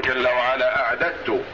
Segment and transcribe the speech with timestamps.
[0.00, 1.44] جل وعلا أعددت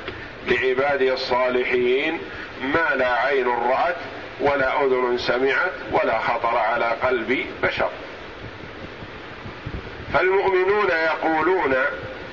[0.46, 2.20] لعبادي الصالحين
[2.62, 3.96] ما لا عين رأت
[4.40, 7.90] ولا أذن سمعت ولا خطر على قلب بشر.
[10.14, 11.74] فالمؤمنون يقولون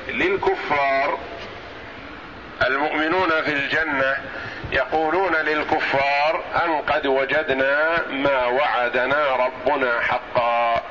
[0.08, 1.20] للكفار
[2.68, 4.18] المؤمنون في الجنة
[4.72, 10.82] يقولون للكفار أن قد وجدنا ما وعدنا ربنا حقا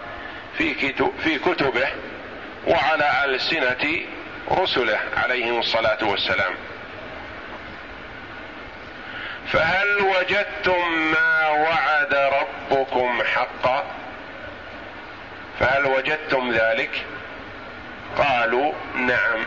[0.59, 0.75] في
[1.25, 1.89] في كتبه
[2.67, 4.01] وعلى ألسنة
[4.51, 6.55] رسله عليهم الصلاة والسلام.
[9.53, 13.85] فهل وجدتم ما وعد ربكم حقا؟
[15.61, 17.07] فهل وجدتم ذلك؟
[18.19, 19.47] قالوا نعم.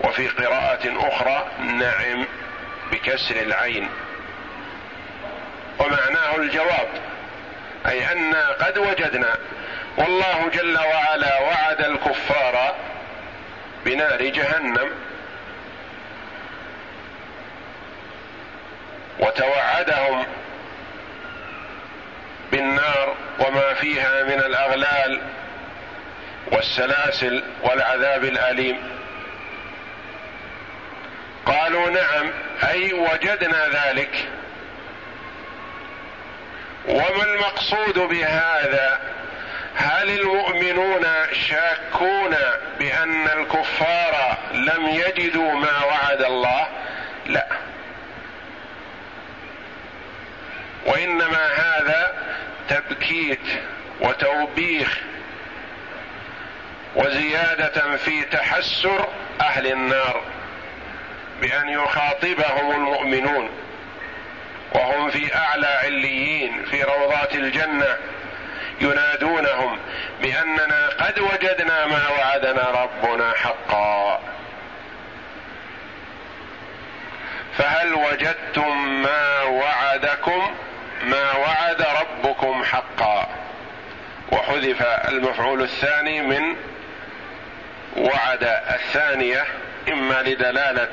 [0.00, 2.26] وفي قراءة أخرى نعم
[2.92, 3.88] بكسر العين.
[5.78, 6.88] ومعناه الجواب
[7.86, 9.36] أي أنا قد وجدنا.
[9.96, 12.74] والله جل وعلا وعد الكفار
[13.86, 14.90] بنار جهنم
[19.18, 20.26] وتوعدهم
[22.52, 25.20] بالنار وما فيها من الأغلال
[26.52, 28.76] والسلاسل والعذاب الأليم.
[31.46, 32.30] قالوا نعم
[32.70, 34.28] أي وجدنا ذلك.
[36.88, 39.00] وما المقصود بهذا؟
[41.32, 42.36] شاكون
[42.78, 46.68] بأن الكفار لم يجدوا ما وعد الله؟
[47.26, 47.46] لا.
[50.86, 52.14] وإنما هذا
[52.68, 53.40] تبكيت
[54.00, 55.00] وتوبيخ
[56.96, 59.08] وزيادة في تحسر
[59.40, 60.22] أهل النار
[61.40, 63.50] بأن يخاطبهم المؤمنون
[64.74, 67.96] وهم في أعلى عليين في روضات الجنة.
[68.80, 69.78] ينادونهم
[70.22, 74.20] بأننا قد وجدنا ما وعدنا ربنا حقا.
[77.58, 80.54] فهل وجدتم ما وعدكم؟
[81.02, 83.28] ما وعد ربكم حقا.
[84.32, 86.56] وحذف المفعول الثاني من
[87.96, 89.44] وعد الثانية
[89.88, 90.88] إما لدلالة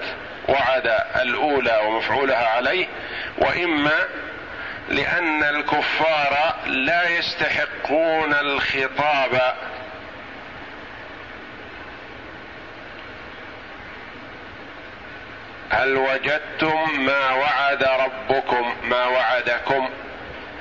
[0.50, 2.88] وعد الأولى ومفعولها عليه
[3.38, 4.00] وإما
[4.90, 9.56] لأن الكفار لا يستحقون الخطاب.
[15.70, 19.90] هل وجدتم ما وعد ربكم؟ ما وعدكم.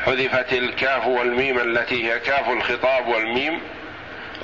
[0.07, 3.61] حذفت الكاف والميم التي هي كاف الخطاب والميم.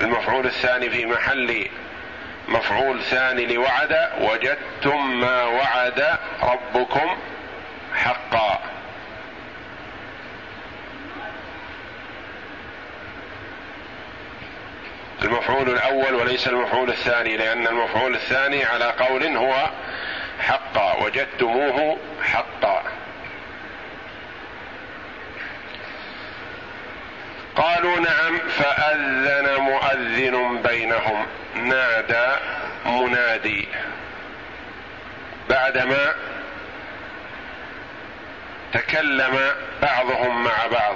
[0.00, 1.66] المفعول الثاني في محل
[2.48, 4.10] مفعول ثاني لوعد.
[4.20, 7.18] وجدتم ما وعد ربكم
[7.94, 8.77] حقا.
[15.48, 19.70] المفعول الأول وليس المفعول الثاني لأن المفعول الثاني على قول هو
[20.40, 22.82] حقا وجدتموه حقا.
[27.56, 32.36] قالوا نعم فأذن مؤذن بينهم نادى
[32.86, 33.68] منادي.
[35.50, 36.14] بعدما
[38.72, 40.94] تكلم بعضهم مع بعض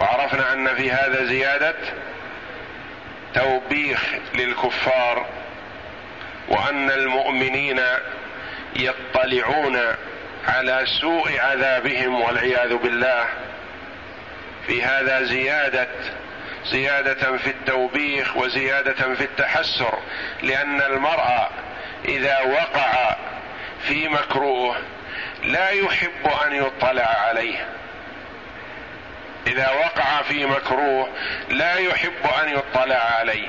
[0.00, 1.76] وعرفنا أن في هذا زيادة
[3.36, 5.26] توبيخ للكفار
[6.48, 7.80] وأن المؤمنين
[8.76, 9.80] يطلعون
[10.48, 13.26] على سوء عذابهم والعياذ بالله.
[14.66, 15.88] في هذا زيادة
[16.64, 19.98] زيادة في التوبيخ وزيادة في التحسر
[20.42, 21.50] لأن المرء
[22.08, 23.16] إذا وقع
[23.88, 24.76] في مكروه
[25.44, 27.68] لا يحب أن يطلع عليه.
[29.46, 31.08] إذا وقع في مكروه
[31.48, 33.48] لا يحب أن يطلع عليه.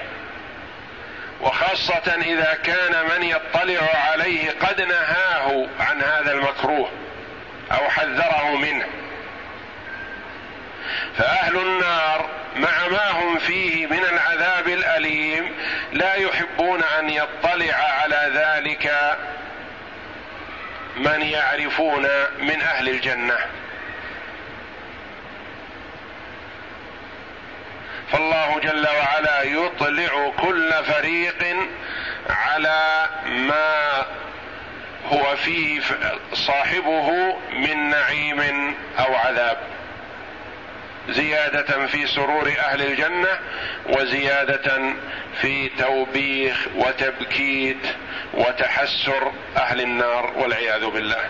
[1.42, 3.82] وخاصة إذا كان من يطلع
[4.12, 6.90] عليه قد نهاه عن هذا المكروه
[7.72, 8.86] أو حذره منه.
[11.18, 15.52] فأهل النار مع ما هم فيه من العذاب الأليم
[15.94, 19.18] لا يحبون أن يطلع على ذلك
[20.98, 22.08] من يعرفون
[22.40, 23.38] من أهل الجنة.
[28.12, 31.58] فالله جل وعلا يطلع كل فريق
[32.30, 34.06] على ما
[35.06, 35.82] هو فيه
[36.34, 39.58] صاحبه من نعيم أو عذاب.
[41.10, 43.40] زيادة في سرور أهل الجنة
[43.86, 44.94] وزيادة
[45.42, 47.88] في توبيخ وتبكيت
[48.34, 51.30] وتحسر أهل النار والعياذ بالله.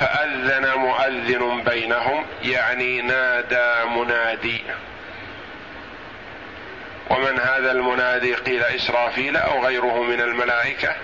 [0.00, 4.62] فأذن مؤذن بينهم يعني نادى منادي.
[7.10, 10.94] ومن هذا المنادي قيل إسرافيل أو غيره من الملائكة؟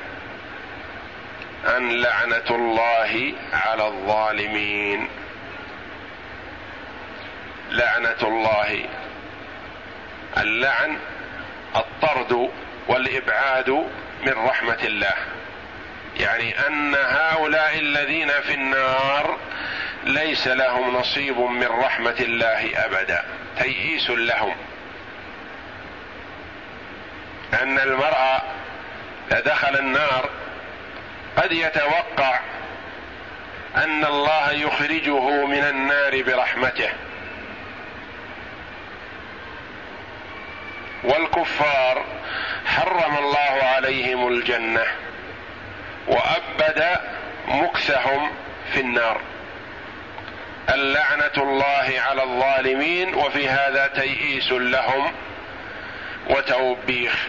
[1.76, 5.08] أن لعنة الله على الظالمين.
[7.70, 8.86] لعنة الله.
[10.38, 10.96] اللعن
[11.76, 12.50] الطرد
[12.88, 13.70] والإبعاد
[14.26, 15.33] من رحمة الله.
[16.16, 19.38] يعني أن هؤلاء الذين في النار
[20.04, 23.24] ليس لهم نصيب من رحمة الله أبدا.
[23.58, 24.56] تيئيس لهم.
[27.62, 28.42] أن المرء
[29.30, 30.30] دخل النار
[31.36, 32.40] قد يتوقع
[33.76, 36.88] أن الله يخرجه من النار برحمته.
[41.04, 42.04] والكفار
[42.66, 45.03] حرم الله عليهم الجنة.
[46.06, 46.98] وأبد
[47.48, 48.30] مكثهم
[48.72, 49.20] في النار.
[50.74, 55.12] اللعنة الله على الظالمين وفي هذا تيئيس لهم
[56.30, 57.28] وتوبيخ.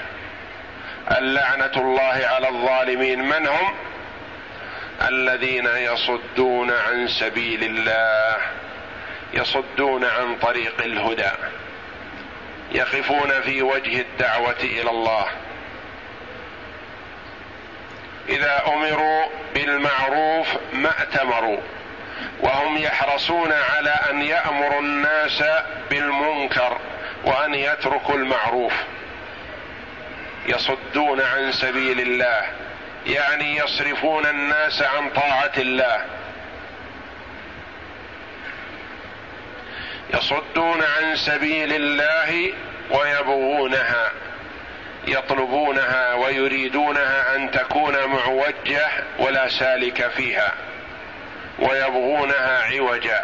[1.17, 3.75] اللعنة الله على الظالمين من هم؟
[5.07, 8.37] الذين يصدون عن سبيل الله
[9.33, 11.31] يصدون عن طريق الهدى
[12.71, 15.27] يقفون في وجه الدعوة إلى الله.
[18.29, 21.59] إذا أمروا بالمعروف ما اتمروا
[22.39, 25.43] وهم يحرصون على أن يامروا الناس
[25.89, 26.77] بالمنكر
[27.23, 28.73] وأن يتركوا المعروف.
[30.47, 32.41] يصدون عن سبيل الله
[33.07, 36.05] يعني يصرفون الناس عن طاعة الله.
[40.13, 42.53] يصدون عن سبيل الله
[42.91, 44.11] ويبغونها.
[45.07, 48.87] يطلبونها ويريدونها أن تكون معوجة
[49.19, 50.53] ولا سالك فيها
[51.59, 53.23] ويبغونها عوجا.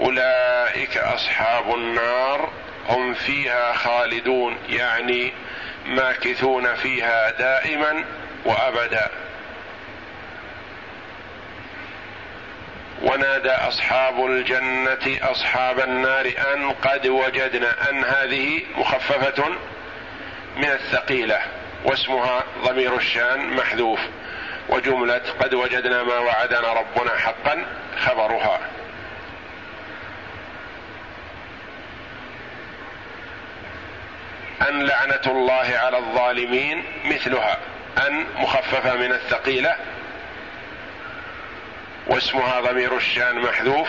[0.00, 2.52] أولئك أصحاب النار
[2.88, 5.32] هم فيها خالدون يعني
[5.86, 8.04] ماكثون فيها دائما
[8.44, 9.08] وابدا.
[13.02, 19.48] ونادى أصحاب الجنة أصحاب النار أن قد وجدنا أن هذه مخففة
[20.56, 21.40] من الثقيلة
[21.84, 24.00] واسمها ضمير الشان محذوف
[24.68, 27.64] وجملة قد وجدنا ما وعدنا ربنا حقا
[27.98, 28.60] خبرها.
[34.68, 37.58] أن لعنة الله على الظالمين مثلها
[38.06, 39.76] أن مخففة من الثقيلة
[42.12, 43.88] واسمها ضمير الشان محذوف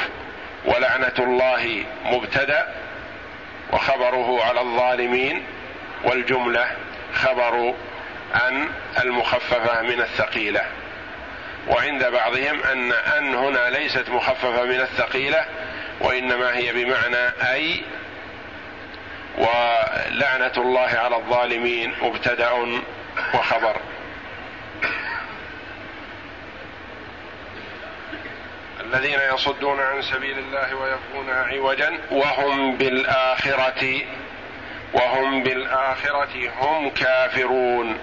[0.65, 2.73] ولعنة الله مبتدأ
[3.73, 5.43] وخبره على الظالمين
[6.03, 6.67] والجملة
[7.13, 7.73] خبر
[8.35, 8.69] أن
[9.03, 10.61] المخففة من الثقيلة.
[11.67, 15.45] وعند بعضهم أن أن هنا ليست مخففة من الثقيلة
[15.99, 17.83] وإنما هي بمعنى أي
[19.37, 22.51] ولعنة الله على الظالمين مبتدأ
[23.33, 23.77] وخبر.
[28.85, 34.01] الذين يصدون عن سبيل الله ويبغونها عوجا وهم بالآخرة
[34.94, 37.97] وهم بالآخرة هم كافرون.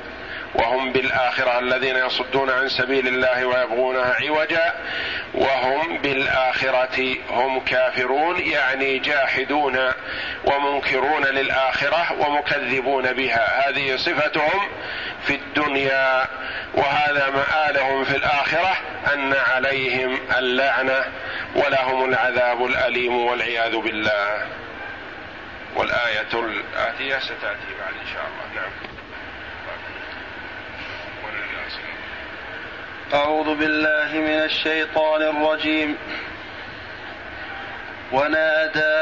[0.55, 4.75] وهم بالآخرة الذين يصدون عن سبيل الله ويبغونها عوجا
[5.35, 9.79] وهم بالآخرة هم كافرون يعني جاحدون
[10.45, 13.69] ومنكرون للآخرة ومكذبون بها.
[13.69, 14.69] هذه صفتهم
[15.27, 16.27] في الدنيا
[16.75, 18.77] وهذا مآلهم في الآخرة
[19.15, 21.05] أن عليهم اللعنة
[21.55, 24.47] ولهم العذاب الأليم والعياذ بالله.
[25.77, 28.63] والآية الآتية ستأتي بعد إن شاء الله.
[28.63, 28.90] نعم.
[33.15, 35.97] أعوذ بالله من الشيطان الرجيم.
[38.13, 38.97] ونادى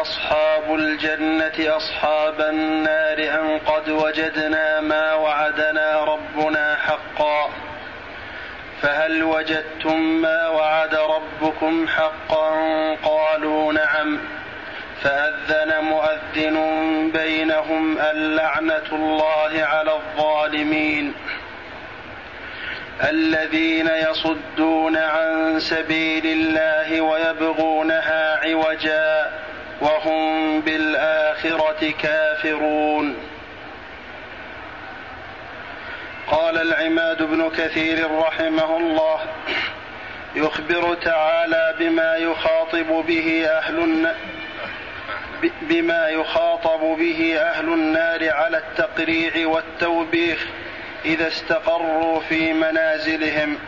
[0.00, 7.50] أصحاب الجنة أصحاب النار أن قد وجدنا ما وعدنا ربنا حقا.
[8.82, 12.50] فهل وجدتم ما وعد ربكم حقا؟
[12.94, 14.18] قالوا نعم.
[15.02, 16.58] فأذن مؤذن
[17.14, 21.14] بينهم اللعنة الله على الظالمين.
[23.04, 29.30] الذين يصدون عن سبيل الله ويبغونها عوجا
[29.80, 33.16] وهم بالآخرة كافرون.
[36.26, 39.20] قال العماد بن كثير رحمه الله
[40.36, 44.06] يخبر تعالى بما يخاطب به أهل
[45.62, 50.46] بما يخاطب به أهل النار على التقريع والتوبيخ.
[51.04, 53.58] إذا استقروا في منازلهم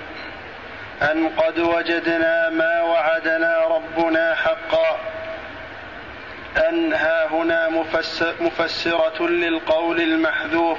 [1.03, 4.99] أن قد وجدنا ما وعدنا ربنا حقا.
[6.69, 10.79] أن ها هنا مفسر مفسرة للقول المحذوف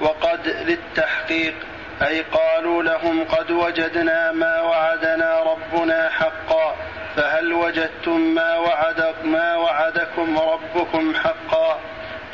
[0.00, 1.54] وقد للتحقيق
[2.02, 6.76] أي قالوا لهم قد وجدنا ما وعدنا ربنا حقا.
[7.16, 11.80] فهل وجدتم ما وعد ما وعدكم ربكم حقا؟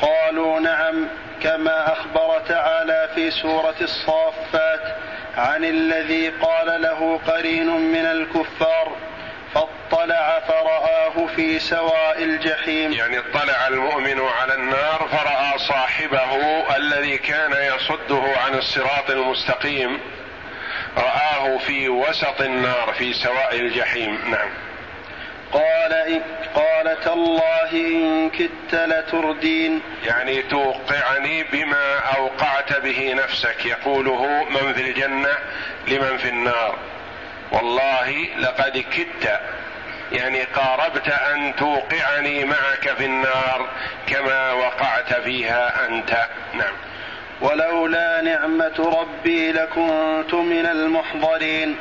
[0.02, 1.08] قالوا نعم.
[1.42, 4.96] كما أخبر تعالى في سورة الصافات
[5.36, 8.92] عن الذي قال له قرين من الكفار
[9.54, 12.92] فاطلع فرآه في سواء الجحيم.
[12.92, 16.36] يعني اطلع المؤمن على النار فرأى صاحبه
[16.76, 20.00] الذي كان يصده عن الصراط المستقيم
[20.96, 24.18] رآه في وسط النار في سواء الجحيم.
[24.30, 24.71] نعم.
[25.52, 26.22] قال إن
[26.54, 29.82] قال تالله إن كدت لتردين.
[30.04, 33.66] يعني توقعني بما أوقعت به نفسك.
[33.66, 35.34] يقوله من في الجنة
[35.88, 36.78] لمن في النار.
[37.52, 39.40] والله لقد كدت.
[40.12, 43.68] يعني قاربت أن توقعني معك في النار
[44.06, 46.26] كما وقعت فيها أنت.
[46.54, 46.74] نعم.
[47.40, 51.76] ولولا نعمة ربي لكنت من المحضرين.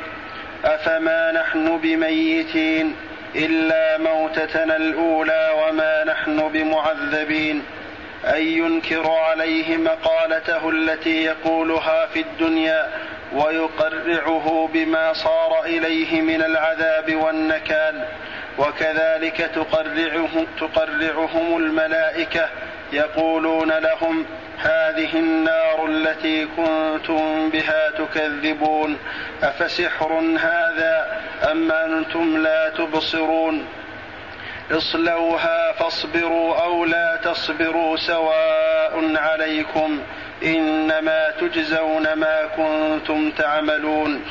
[0.64, 2.96] أفما نحن بميتين؟
[3.36, 7.64] إلا موتتنا الأولى وما نحن بمعذبين.
[8.24, 12.88] أن ينكر عليه مقالته التي يقولها في الدنيا
[13.32, 18.04] ويقرعه بما صار إليه من العذاب والنكال.
[18.58, 22.48] وكذلك تقرعهم, تقرعهم الملائكة
[22.92, 24.26] يقولون لهم
[24.58, 28.98] هذه النار التي كنتم بها تكذبون
[29.42, 31.20] أفسحر هذا
[31.50, 33.66] أم أنتم لا تبصرون؟
[34.70, 40.00] اصلوها فاصبروا أو لا تصبروا سواء عليكم
[40.42, 44.24] إنما تجزون ما كنتم تعملون.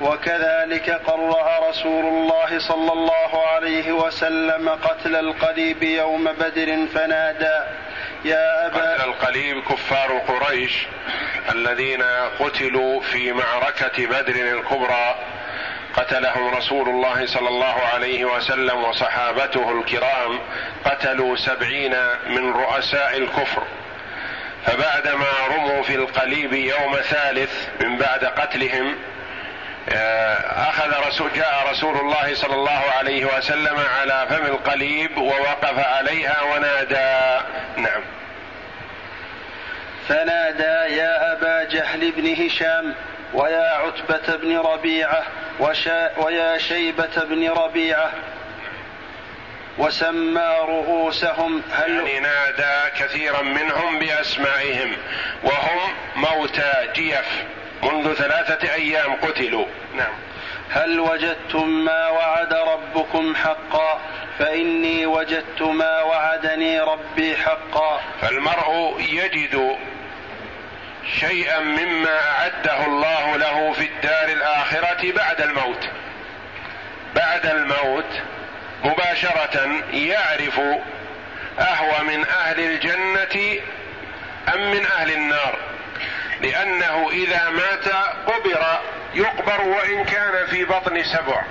[0.00, 7.58] وكذلك قرع رسول الله صلى الله عليه وسلم قتل القليب يوم بدر فنادى
[8.24, 8.94] يا أبا.
[8.94, 10.86] قتل القليب كفار قريش
[11.52, 12.02] الذين
[12.40, 15.14] قتلوا في معركة بدر الكبرى.
[15.96, 20.40] قتلهم رسول الله صلى الله عليه وسلم وصحابته الكرام.
[20.84, 23.62] قتلوا سبعين من رؤساء الكفر.
[24.66, 28.94] فبعدما رموا في القليب يوم ثالث من بعد قتلهم
[29.88, 37.44] أخذ رسول جاء رسول الله صلى الله عليه وسلم على فم القليب ووقف عليها ونادى.
[37.76, 38.02] نعم.
[40.08, 42.94] فنادى يا أبا جهل بن هشام
[43.34, 45.22] ويا عتبة بن ربيعة
[45.60, 48.10] وشا ويا شيبة بن ربيعة
[49.78, 54.92] وسمى رؤوسهم هل يعني نادى كثيرا منهم بأسمائهم
[55.42, 57.44] وهم موتى جيف.
[57.82, 59.66] منذ ثلاثة أيام قتلوا.
[59.94, 60.12] نعم.
[60.70, 64.00] هل وجدتم ما وعد ربكم حقا؟
[64.38, 68.00] فإني وجدت ما وعدني ربي حقا.
[68.20, 69.76] فالمرء يجد
[71.20, 75.88] شيئا مما أعده الله له في الدار الآخرة بعد الموت.
[77.14, 78.20] بعد الموت
[78.84, 80.60] مباشرة يعرف
[81.58, 83.60] أهوى من أهل الجنة
[84.54, 85.58] أم من أهل النار.
[86.44, 87.88] لأنه إذا مات
[88.26, 88.80] قبر
[89.14, 91.42] يقبر وإن كان في بطن سبع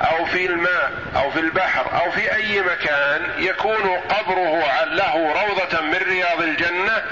[0.00, 5.94] أو في الماء أو في البحر أو في أي مكان يكون قبره له روضة من
[5.94, 7.02] رياض الجنة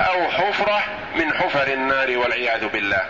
[0.00, 0.82] أو حفرة
[1.16, 3.02] من حفر النار والعياذ بالله.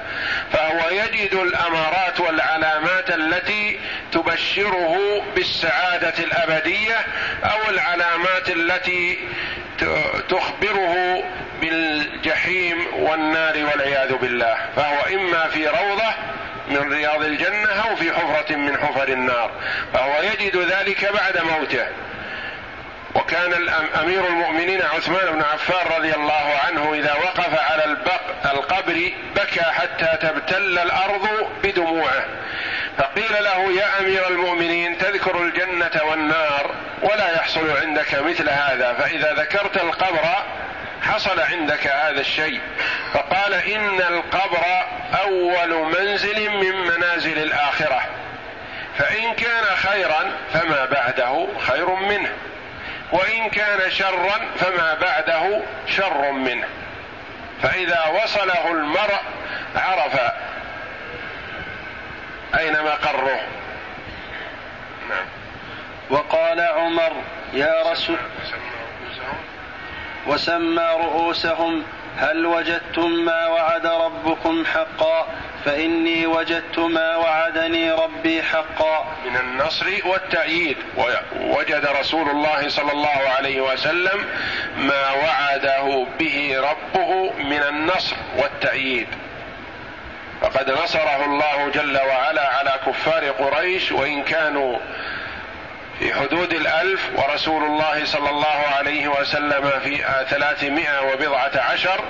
[0.53, 3.81] فهو يجد الأمارات والعلامات التي
[4.13, 6.97] تبشره بالسعادة الأبدية
[7.45, 9.19] أو العلامات التي
[10.29, 11.25] تخبره
[11.61, 16.15] بالجحيم والنار والعياذ بالله فهو إما في روضة
[16.69, 19.51] من رياض الجنة أو في حفرة من حفر النار
[19.95, 21.87] فهو يجد ذلك بعد موته.
[23.15, 23.69] وكان
[24.03, 27.97] أمير المؤمنين عثمان بن عفان رضي الله عنه إذا وقف على
[28.45, 31.29] القبر بكى حتى تبتل الأرض
[31.63, 32.25] بدموعه.
[32.99, 39.77] فقيل له يا أمير المؤمنين تذكر الجنة والنار ولا يحصل عندك مثل هذا فإذا ذكرت
[39.77, 40.25] القبر
[41.05, 42.61] حصل عندك هذا الشيء.
[43.15, 44.65] فقال إن القبر
[45.23, 48.03] أول منزل من منازل الآخرة.
[48.99, 52.33] فإن كان خيرا فما بعده خير منه.
[53.13, 56.69] وإن كان شرا فما بعده شر منه.
[57.63, 59.21] فإذا وصله المرء
[59.77, 60.21] عرف
[62.59, 63.41] أين مقره.
[65.09, 65.27] نعم.
[66.11, 67.13] وقال عمر
[67.53, 68.17] يا رسول
[70.27, 71.83] وسمى رؤوسهم
[72.19, 75.27] هل وجدتم ما وعد ربكم حقا؟
[75.65, 79.17] فإني وجدت ما وعدني ربي حقا.
[79.25, 80.77] من النصر والتأييد.
[81.41, 84.25] وجد رسول الله صلى الله عليه وسلم
[84.77, 89.09] ما وعده به ربه من النصر والتأييد.
[90.41, 94.79] فقد نصره الله جل وعلا على كفار قريش وإن كانوا
[95.99, 102.05] في حدود الألف ورسول الله صلى الله عليه وسلم في ثلاثمائة وبضعة عشر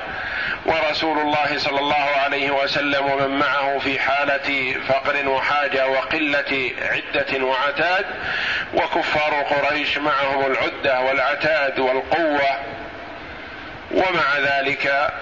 [0.67, 8.07] ورسول الله صلى الله عليه وسلم ومن معه في حالة فقر وحاجة وقلة عدة وعتاد
[8.75, 12.59] وكفار قريش معهم العدة والعتاد والقوة.
[13.91, 15.13] ومع ذلك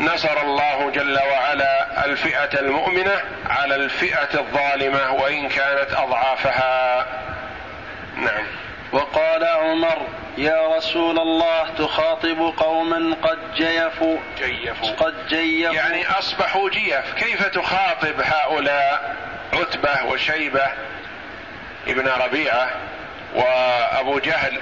[0.00, 3.20] نصر الله جل وعلا الفئة المؤمنة
[3.50, 7.06] على الفئة الظالمة وإن كانت أضعافها.
[8.18, 8.46] نعم.
[8.92, 10.06] وقال عمر
[10.38, 14.16] يا رسول الله تخاطب قوما قد جيفوا.
[14.38, 14.90] جيفوا.
[14.90, 15.74] قد جيفوا.
[15.74, 17.14] يعني أصبحوا جيف.
[17.14, 19.16] كيف تخاطب هؤلاء
[19.52, 20.66] عتبة وشيبة
[21.86, 22.70] ابن ربيعة
[23.34, 24.60] وأبو جهل؟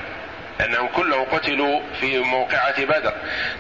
[0.61, 3.15] أنهم كلهم قتلوا في موقعة بدر.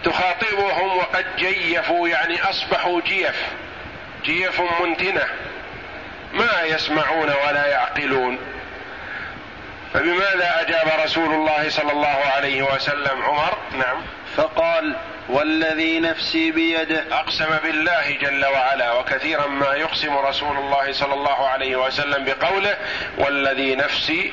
[0.04, 3.46] تخاطبهم وقد جيفوا يعني أصبحوا جيف.
[4.24, 5.24] جيف منتنة.
[6.32, 8.55] ما يسمعون ولا يعقلون.
[9.96, 13.96] فبماذا أجاب رسول الله صلى الله عليه وسلم عمر؟ نعم.
[14.36, 14.96] فقال
[15.28, 21.76] والذي نفسي بيده أقسم بالله جل وعلا وكثيرا ما يقسم رسول الله صلى الله عليه
[21.76, 22.76] وسلم بقوله
[23.18, 24.32] والذي نفسي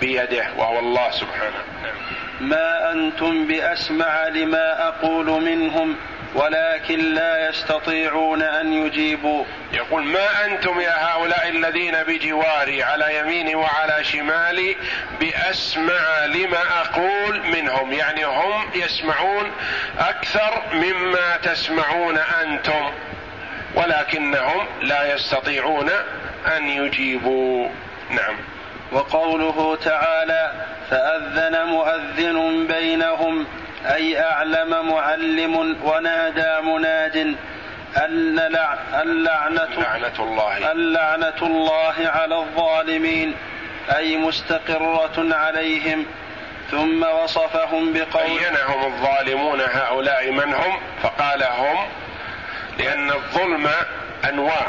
[0.00, 1.60] بيده وهو الله سبحانه.
[1.82, 1.94] نعم.
[2.40, 5.96] ما أنتم بأسمع لما أقول منهم.
[6.34, 9.44] ولكن لا يستطيعون أن يجيبوا.
[9.72, 14.76] يقول ما أنتم يا هؤلاء الذين بجواري على يميني وعلى شمالي
[15.20, 19.52] بأسمع لما أقول منهم؟ يعني هم يسمعون
[19.98, 22.90] أكثر مما تسمعون أنتم
[23.74, 25.90] ولكنهم لا يستطيعون
[26.56, 27.68] أن يجيبوا.
[28.10, 28.36] نعم.
[28.92, 30.52] وقوله تعالى
[30.90, 33.46] فأذن مؤذن بينهم
[33.86, 37.36] أي أعلم معلم ونادى مناد
[37.96, 38.38] أن
[39.02, 40.72] اللعنة لعنة الله.
[40.72, 43.34] اللعنة الله على الظالمين
[43.96, 46.06] أي مستقرة عليهم.
[46.70, 51.86] ثم وصفهم بقول بينهم الظالمون هؤلاء من هم؟ فقال هم
[52.78, 53.70] لأن الظلم
[54.28, 54.66] أنواع.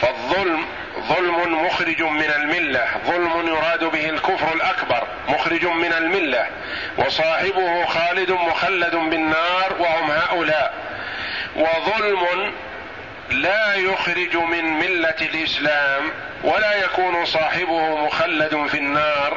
[0.00, 0.64] فالظلم
[1.08, 6.46] ظلم مخرج من الملة ظلم يراد به الكفر الأكبر مخرج من الملة.
[6.98, 10.74] وصاحبه خالد مخلد بالنار وهم هؤلاء.
[11.56, 12.52] وظلم
[13.30, 16.10] لا يخرج من ملة الإسلام
[16.44, 19.36] ولا يكون صاحبه مخلد في النار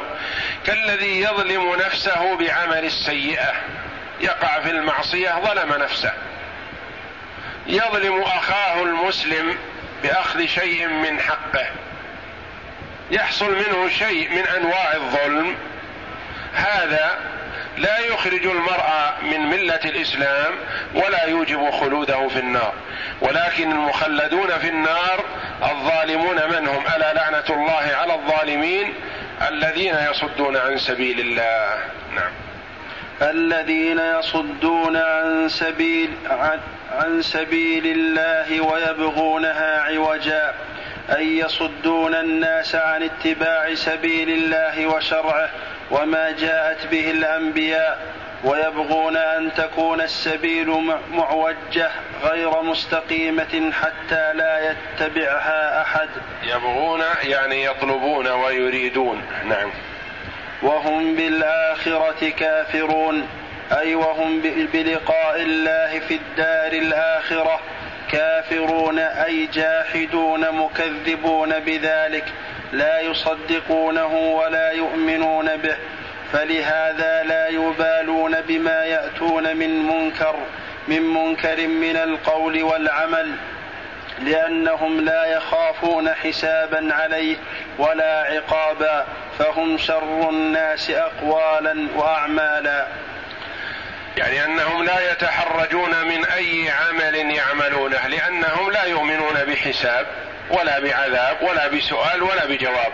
[0.66, 3.52] كالذي يظلم نفسه بعمل السيئة.
[4.20, 6.12] يقع في المعصية ظلم نفسه.
[7.66, 9.58] يظلم أخاه المسلم
[10.02, 11.66] بأخذ شيء من حقه.
[13.10, 15.56] يحصل منه شيء من أنواع الظلم.
[16.54, 17.18] هذا
[17.78, 20.54] لا يخرج المرء من ملة الإسلام
[20.94, 22.72] ولا يوجب خلوده في النار.
[23.20, 25.24] ولكن المخلدون في النار
[25.62, 28.94] الظالمون من هم؟ ألا لعنة الله على الظالمين
[29.48, 31.78] الذين يصدون عن سبيل الله.
[32.14, 32.32] نعم.
[33.22, 36.10] الذين يصدون عن سبيل
[36.92, 40.54] عن, سبيل الله ويبغونها عوجا
[41.16, 45.50] أي يصدون الناس عن اتباع سبيل الله وشرعه
[45.90, 47.98] وما جاءت به الأنبياء
[48.44, 51.90] ويبغون أن تكون السبيل معوجة
[52.22, 56.08] غير مستقيمة حتى لا يتبعها أحد.
[56.42, 59.22] يبغون يعني يطلبون ويريدون.
[59.48, 59.70] نعم.
[60.62, 63.28] وهم بالآخرة كافرون.
[63.72, 64.40] أي وهم
[64.72, 67.60] بلقاء الله في الدار الآخرة.
[68.12, 72.24] كافرون أي جاحدون مكذبون بذلك.
[72.72, 75.76] لا يصدقونه ولا يؤمنون به.
[76.32, 80.36] فلهذا لا يبالون بما يأتون من منكر
[80.88, 83.32] من منكر من القول والعمل.
[84.22, 87.36] لأنهم لا يخافون حسابا عليه
[87.78, 89.06] ولا عقابا
[89.38, 92.86] فهم شر الناس أقوالا وأعمالا.
[94.18, 100.06] يعني أنهم لا يتحرجون من أي عمل يعملونه لأنهم لا يؤمنون بحساب
[100.50, 102.92] ولا بعذاب ولا بسؤال ولا بجواب.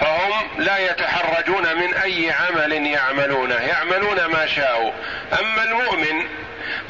[0.00, 4.92] فهم لا يتحرجون من أي عمل يعملونه يعملون ما شاءوا.
[5.40, 6.28] أما المؤمن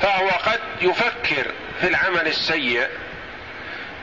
[0.00, 2.86] فهو قد يفكر في العمل السيء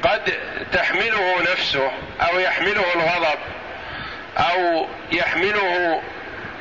[0.04, 0.34] قد
[0.74, 3.40] تحمله نفسه أو يحمله الغضب
[4.38, 6.02] أو يحمله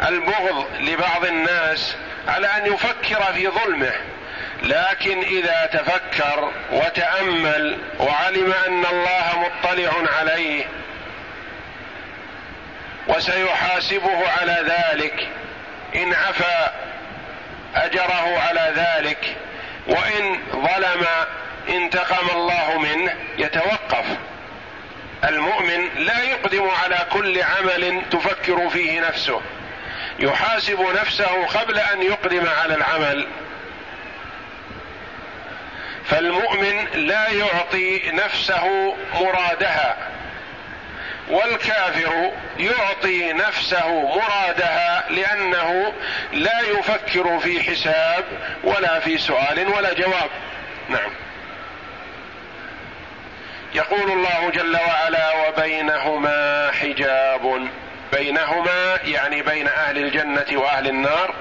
[0.09, 1.97] البغض لبعض الناس
[2.29, 3.93] على أن يفكر في ظلمه.
[4.63, 10.65] لكن إذا تفكر وتأمل وعلم أن الله مطلع عليه
[13.09, 15.29] وسيحاسبه على ذلك
[15.97, 16.73] إن عفا
[17.75, 19.37] أجره على ذلك
[19.87, 21.07] وإن ظلم
[21.69, 24.05] انتقم الله منه يتوقف.
[25.25, 29.41] المؤمن لا يقدم على كل عمل تفكر فيه نفسه.
[30.19, 33.27] يحاسب نفسه قبل أن يقدم على العمل.
[36.05, 39.97] فالمؤمن لا يعطي نفسه مرادها
[41.29, 45.93] والكافر يعطي نفسه مرادها لأنه
[46.33, 48.25] لا يفكر في حساب
[48.65, 50.31] ولا في سؤال ولا جواب.
[50.89, 51.11] نعم.
[53.75, 57.69] يقول الله جل وعلا وبينهما حجاب.
[58.13, 61.35] بينهما يعني بين أهل الجنة وأهل النار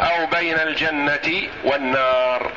[0.00, 2.50] أو بين الجنة والنار.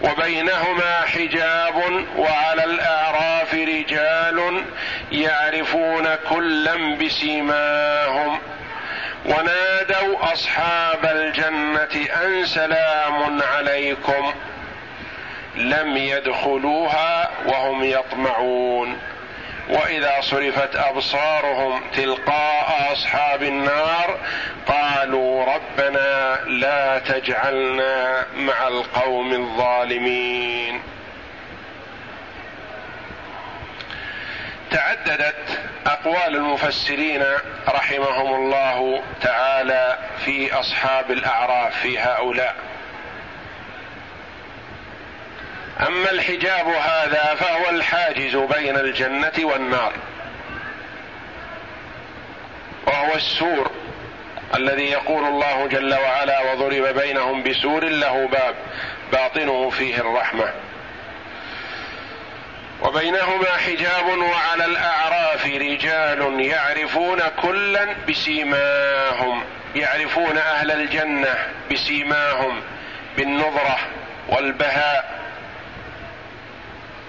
[0.00, 4.64] وبينهما حجاب وعلى الأعراف رجال
[5.12, 8.38] يعرفون كلا بسيماهم.
[9.26, 14.32] ونادوا أصحاب الجنة أن سلام عليكم.
[15.56, 18.98] لم يدخلوها وهم يطمعون.
[19.68, 24.18] وإذا صرفت أبصارهم تلقاء أصحاب النار
[24.66, 30.82] قالوا ربنا لا تجعلنا مع القوم الظالمين.
[34.70, 37.24] تعددت أقوال المفسرين
[37.68, 42.67] رحمهم الله تعالى في أصحاب الأعراف في هؤلاء.
[45.86, 49.92] أما الحجاب هذا فهو الحاجز بين الجنة والنار.
[52.86, 53.70] وهو السور
[54.54, 58.54] الذي يقول الله جل وعلا وضرب بينهم بسور له باب
[59.12, 60.52] باطنه فيه الرحمة.
[62.82, 71.34] وبينهما حجاب وعلى الأعراف رجال يعرفون كلا بسيماهم يعرفون أهل الجنة
[71.72, 72.62] بسيماهم
[73.16, 73.78] بالنظرة
[74.28, 75.17] والبهاء.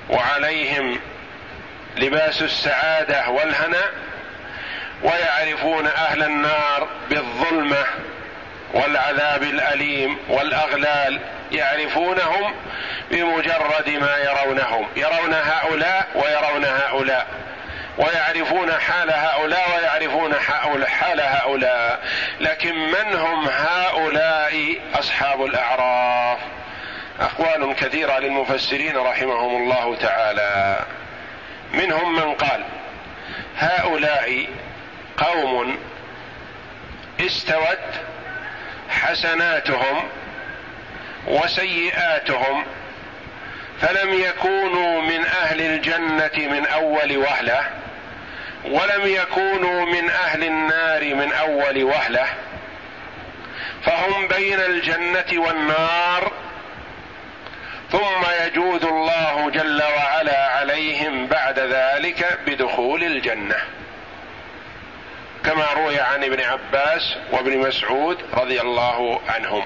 [0.10, 1.00] وعليهم
[1.98, 3.92] لباس السعادة والهناء
[5.04, 7.86] ويعرفون أهل النار بالظلمة
[8.74, 11.20] والعذاب الأليم والأغلال
[11.52, 12.54] يعرفونهم
[13.12, 17.28] بمجرد ما يرونهم يرون هؤلاء ويرون هؤلاء
[17.98, 20.36] ويعرفون حال هؤلاء ويعرفون
[20.88, 22.00] حال هؤلاء
[22.40, 26.40] لكن من هم هؤلاء أصحاب الأعراف؟
[27.20, 30.86] أقوال كثيرة للمفسرين رحمهم الله تعالى.
[31.74, 32.64] منهم من قال
[33.58, 34.48] هؤلاء
[35.18, 35.78] قوم
[37.20, 37.80] استوت
[38.90, 40.10] حسناتهم
[41.28, 42.66] وسيئاتهم
[43.82, 47.62] فلم يكونوا من أهل الجنة من أول وهلة
[48.66, 52.26] ولم يكونوا من أهل النار من أول وهلة
[53.84, 56.32] فهم بين الجنة والنار
[57.92, 63.56] ثم يجوز الله جل وعلا عليهم بعد ذلك بدخول الجنة.
[65.46, 69.66] كما روي عن ابن عباس وابن مسعود رضي الله عنهم.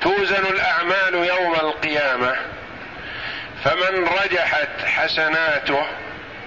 [0.00, 2.36] توزن الأعمال يوم القيامة
[3.64, 5.86] فمن رجحت حسناته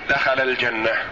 [0.10, 1.04] دخل الجنة.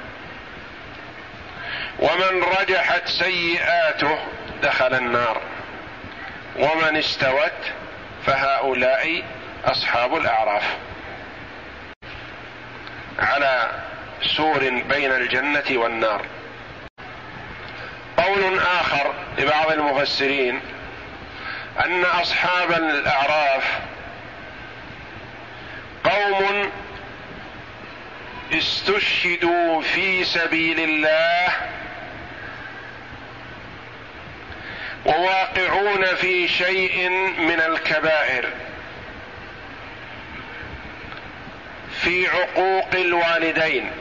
[2.00, 4.20] ومن رجحت سيئاته
[4.62, 5.42] دخل النار.
[6.56, 7.74] ومن استوت
[8.26, 9.24] فهؤلاء
[9.66, 10.78] أصحاب الأعراف.
[13.20, 13.72] على
[14.22, 16.26] سور بين الجنة والنار.
[18.18, 20.62] قول آخر لبعض المفسرين
[21.86, 23.80] أن أصحاب الأعراف
[26.04, 26.72] قوم
[28.54, 31.54] استشهدوا في سبيل الله
[35.08, 38.46] وواقعون في شيء من الكبائر.
[42.02, 43.92] في عقوق الوالدين.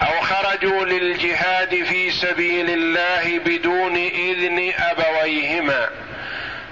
[0.00, 5.88] أو خرجوا للجهاد في سبيل الله بدون إذن أبويهما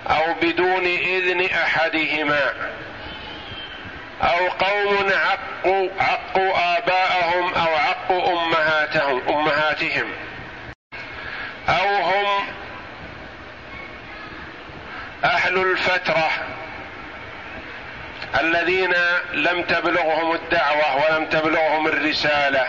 [0.07, 2.53] أو بدون إذن أحدهما.
[4.23, 10.13] أو قوم عقوا عقوا آباءهم أو عقوا امهاتهم أمهاتهم.
[11.69, 12.26] أو هم
[15.25, 16.31] أهل الفترة
[18.41, 18.95] الذين
[19.33, 22.69] لم تبلغهم الدعوة ولم تبلغهم الرسالة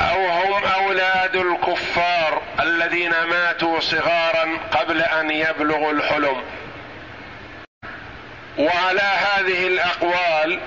[0.00, 6.42] أو هم أولاد الكفار الذين ماتوا صغارا قبل أن يبلغوا الحلم.
[8.58, 10.60] وعلى هذه الأقوال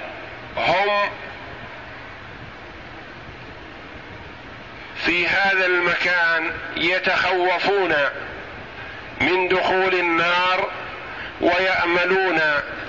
[0.57, 1.09] هم
[5.05, 7.95] في هذا المكان يتخوفون.
[9.21, 10.71] من دخول النار
[11.41, 12.41] ويأملون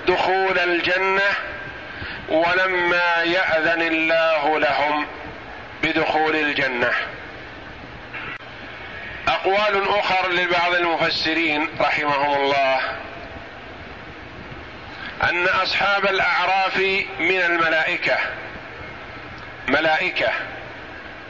[0.09, 1.31] دخول الجنة
[2.29, 5.07] ولما يأذن الله لهم
[5.83, 6.90] بدخول الجنة.
[9.29, 12.81] أقوال أخر لبعض المفسرين رحمهم الله.
[15.23, 16.77] أن أصحاب الأعراف
[17.18, 18.18] من الملائكة.
[19.68, 20.33] ملائكة.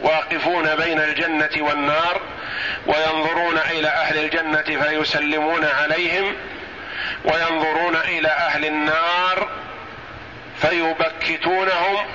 [0.00, 2.20] واقفون بين الجنة والنار
[2.86, 6.34] وينظرون إلى أهل الجنة فيسلمون عليهم
[7.24, 9.48] وينظرون إلى أهل النار
[10.60, 12.06] فيبكتونهم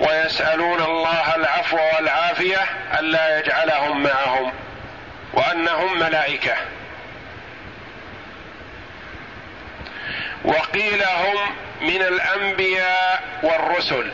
[0.00, 2.64] ويسألون الله العفو والعافية
[2.98, 4.52] ألا يجعلهم معهم
[5.32, 6.56] وأنهم ملائكة.
[10.44, 14.10] وقيل هم من الأنبياء والرسل.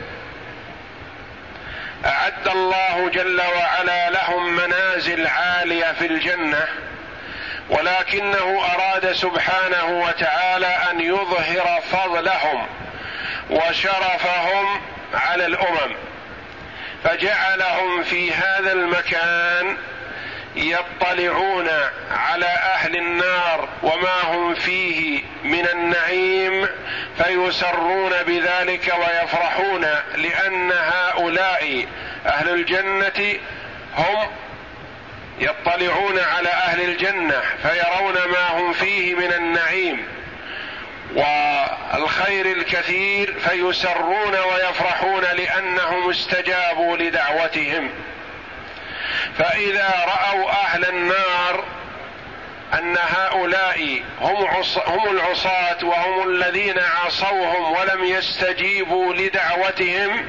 [2.07, 6.65] أعد الله جل وعلا لهم منازل عالية في الجنة
[7.71, 12.67] ولكنه أراد سبحانه وتعالى أن يظهر فضلهم
[13.51, 14.81] وشرفهم
[15.15, 15.97] على الأمم
[17.05, 19.77] فجعلهم في هذا المكان
[20.57, 21.69] يطلعون
[22.11, 26.69] على أهل النار وما هم فيه من النعيم
[27.19, 31.87] فيسرون بذلك ويفرحون لأن هؤلاء
[32.27, 33.39] أهل الجنة
[33.97, 34.29] هم
[35.41, 40.07] يطلعون على أهل الجنة فيرون ما هم فيه من النعيم
[41.15, 47.91] والخير الكثير فيسرون ويفرحون لأنهم استجابوا لدعوتهم
[49.39, 51.65] فإذا رأوا أهل النار
[52.75, 54.47] أن هؤلاء هم
[54.87, 60.29] هم العصاة وهم الذين عصوهم ولم يستجيبوا لدعوتهم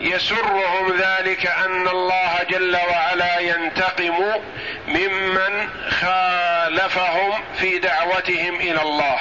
[0.00, 4.40] يسرهم ذلك أن الله جل وعلا ينتقم
[4.88, 9.18] ممن خالفهم في دعوتهم إلى الله.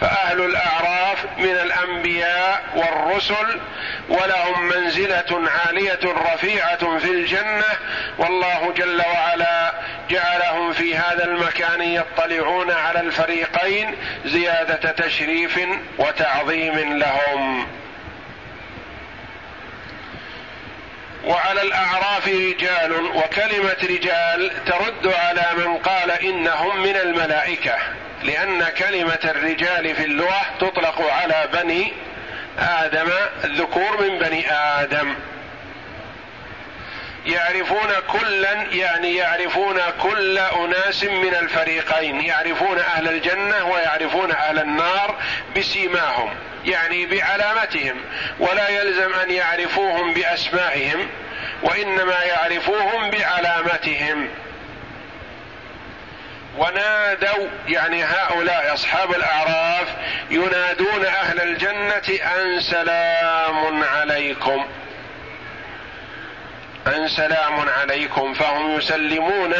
[0.00, 3.60] فأهل الأعراف من الأنبياء والرسل
[4.08, 7.64] ولهم منزلة عالية رفيعة في الجنة
[8.18, 9.72] والله جل وعلا
[10.10, 15.60] جعلهم في هذا المكان يطلعون على الفريقين زيادة تشريف
[15.98, 17.66] وتعظيم لهم.
[21.24, 27.74] وعلى الأعراف رجال وكلمة رجال ترد على من قال إنهم من الملائكة.
[28.26, 31.92] لأن كلمة الرجال في اللغة تطلق على بني
[32.58, 33.10] آدم
[33.44, 35.14] الذكور من بني آدم.
[37.26, 42.20] يعرفون كلا يعني يعرفون كل أناس من الفريقين.
[42.20, 45.14] يعرفون أهل الجنة ويعرفون أهل النار
[45.56, 46.34] بسيماهم
[46.64, 47.96] يعني بعلامتهم.
[48.38, 51.08] ولا يلزم أن يعرفوهم بأسمائهم
[51.62, 54.28] وإنما يعرفوهم بعلامتهم.
[56.56, 59.88] ونادوا يعني هؤلاء أصحاب الأعراف
[60.30, 64.66] ينادون أهل الجنة أن سلام عليكم.
[66.86, 68.34] أن سلام عليكم.
[68.34, 69.54] فهم يسلمون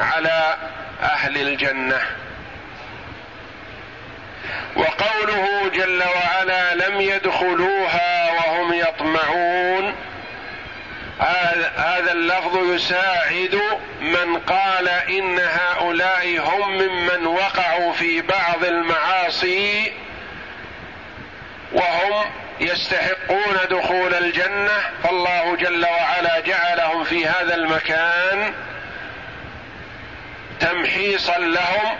[0.00, 0.56] على
[1.02, 2.00] أهل الجنة.
[4.76, 9.94] وقوله جل وعلا لم يدخلوها وهم يطمعون.
[11.20, 13.60] هذا اللفظ يساعد
[14.00, 19.92] من قال إن هؤلاء هم ممن وقعوا في بعض المعاصي
[21.72, 22.30] وهم
[22.60, 24.78] يستحقون دخول الجنة.
[25.02, 28.54] فالله جل وعلا جعلهم في هذا المكان
[30.60, 31.98] تمحيصا لهم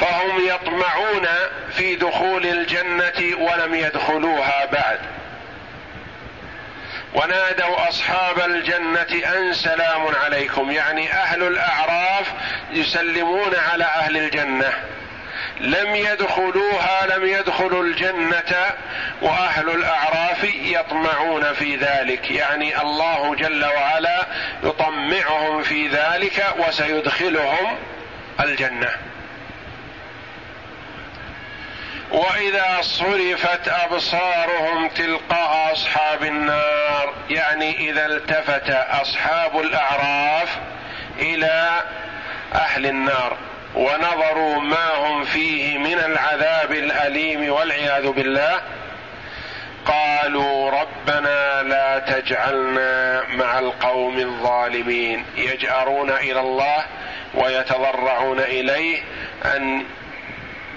[0.00, 1.26] فهم يطمعون
[1.70, 4.98] في دخول الجنة ولم يدخلوها بعد.
[7.14, 10.70] ونادوا أصحاب الجنة أن سلام عليكم.
[10.70, 12.32] يعني أهل الأعراف
[12.70, 14.72] يسلمون على أهل الجنة.
[15.60, 18.70] لم يدخلوها لم يدخلوا الجنة
[19.22, 22.30] وأهل الأعراف يطمعون في ذلك.
[22.30, 24.26] يعني الله جل وعلا
[24.62, 27.78] يطمعهم في ذلك وسيدخلهم
[28.40, 28.90] الجنة.
[32.10, 40.58] وإذا صرفت أبصارهم تلقاء أصحاب النار يعني إذا التفت أصحاب الأعراف
[41.18, 41.82] إلى
[42.54, 43.36] أهل النار
[43.74, 48.60] ونظروا ما هم فيه من العذاب الأليم والعياذ بالله
[49.86, 56.84] قالوا ربنا لا تجعلنا مع القوم الظالمين يجأرون إلى الله
[57.34, 59.02] ويتضرعون إليه
[59.44, 59.84] أن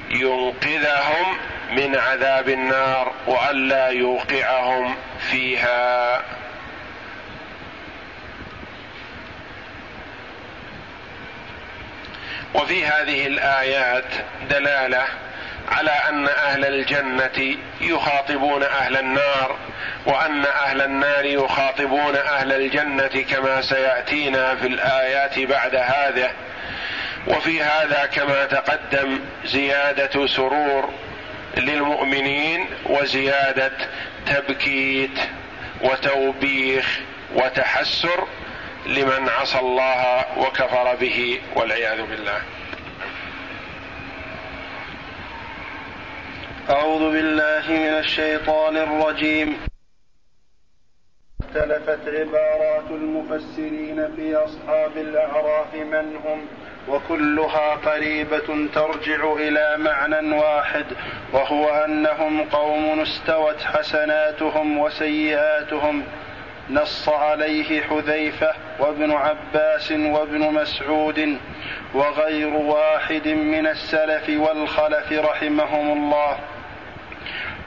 [0.10, 1.38] ينقذهم
[1.72, 6.22] من عذاب النار والا يوقعهم فيها.
[12.54, 14.06] وفي هذه الآيات
[14.50, 15.04] دلالة
[15.68, 19.58] على أن أهل الجنة يخاطبون أهل النار
[20.06, 26.32] وأن أهل النار يخاطبون أهل الجنة كما سيأتينا في الآيات بعد هذا.
[27.28, 30.90] وفي هذا كما تقدم زيادة سرور
[31.58, 33.72] للمؤمنين وزيادة
[34.26, 35.20] تبكيت
[35.82, 37.00] وتوبيخ
[37.36, 38.28] وتحسر
[38.86, 42.42] لمن عصى الله وكفر به والعياذ بالله.
[46.70, 49.58] أعوذ بالله من الشيطان الرجيم.
[51.42, 56.48] اختلفت عبارات المفسرين في أصحاب الأعراف من هم
[56.88, 60.86] وكلها قريبة ترجع إلى معنى واحد
[61.34, 66.04] وهو أنهم قوم استوت حسناتهم وسيئاتهم.
[66.70, 71.38] نص عليه حذيفة وابن عباس وابن مسعود
[71.94, 76.38] وغير واحد من السلف والخلف رحمهم الله.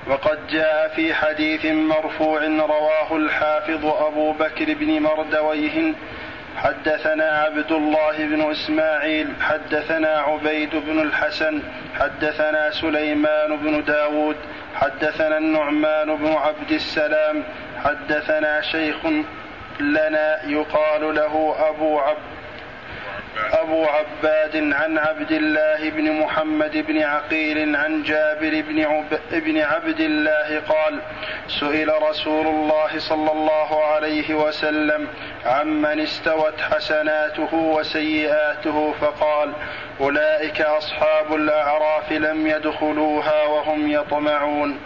[0.06, 5.94] وقد جاء في حديث مرفوع رواه الحافظ أبو بكر بن مردويه
[6.56, 11.62] حدثنا عبد الله بن إسماعيل حدثنا عبيد بن الحسن
[12.00, 14.36] حدثنا سليمان بن داود
[14.74, 17.42] حدثنا النعمان بن عبد السلام
[17.84, 18.96] حدثنا شيخ
[19.80, 22.39] لنا يقال له أبو عبد
[23.52, 30.00] أبو عباد عن عبد الله بن محمد بن عقيل عن جابر بن, عب بن عبد
[30.00, 31.00] الله قال
[31.48, 35.08] سئل رسول الله صلى الله عليه وسلم
[35.46, 39.52] عمن استوت حسناته وسيئاته فقال
[40.00, 44.78] أولئك أصحاب الأعراف لم يدخلوها وهم يطمعون.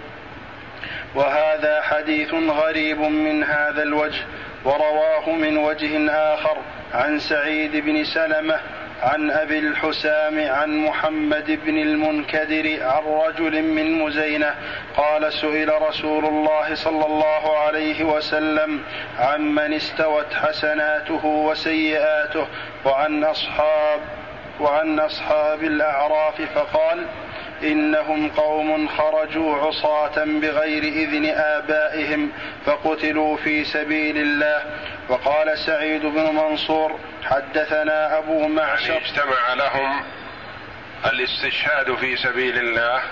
[1.15, 4.23] وهذا حديث غريب من هذا الوجه
[4.65, 6.57] ورواه من وجه آخر.
[6.95, 8.61] عن سعيد بن سلمة
[9.03, 14.55] عن أبي الحسام عن محمد بن المنكدر عن رجل من مزينة
[14.97, 18.81] قال سئل رسول الله صلى الله عليه وسلم
[19.19, 22.47] عمن استوت حسناته وسيئاته
[22.85, 24.01] وعن أصحاب
[24.61, 27.07] وعن أصحاب الأعراف فقال
[27.63, 32.31] إنهم قوم خرجوا عصاة بغير إذن آبائهم
[32.67, 34.63] فقتلوا في سبيل الله
[35.09, 38.93] وقال سعيد بن منصور حدثنا أبو معشر.
[38.93, 40.05] يعني اجتمع لهم
[41.07, 43.03] الاستشهاد في سبيل الله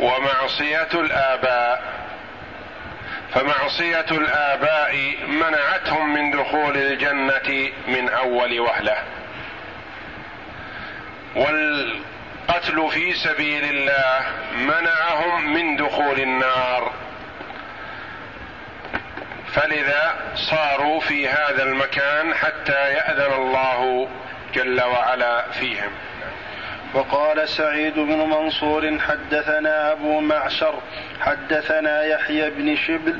[0.00, 1.82] ومعصية الآباء.
[3.34, 8.96] فمعصية الآباء منعتهم من دخول الجنة من أول وهلة.
[11.36, 12.14] وال
[12.48, 16.83] القتل في سبيل الله منعهم من دخول النار.
[19.54, 24.08] فلذا صاروا في هذا المكان حتى يأذن الله
[24.54, 25.90] جل وعلا فيهم.
[26.94, 30.74] وقال سعيد بن منصور حدثنا أبو معشر
[31.20, 33.18] حدثنا يحيى بن شبل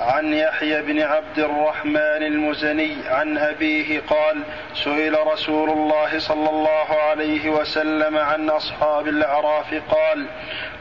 [0.00, 4.42] عن يحيى بن عبد الرحمن المزني عن أبيه قال
[4.74, 10.26] سئل رسول الله صلى الله عليه وسلم عن أصحاب الأعراف قال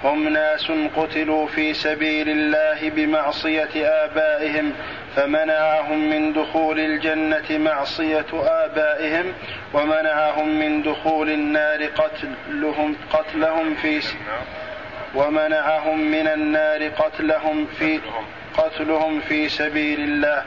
[0.03, 4.73] هم ناس قتلوا في سبيل الله بمعصية آبائهم
[5.15, 9.33] فمنعهم من دخول الجنة معصية آبائهم
[9.73, 14.01] ومنعهم من دخول النار قتلهم قتلهم في
[15.15, 17.99] ومنعهم من النار قتلهم في
[18.57, 20.43] قتلهم في سبيل الله.